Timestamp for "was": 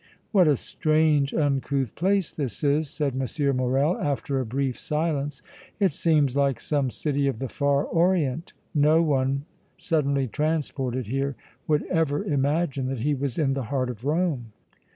13.13-13.37